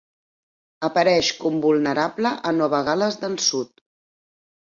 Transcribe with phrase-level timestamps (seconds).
[0.87, 3.85] Apareix com vulnerable a Nova Gal·les del Sud.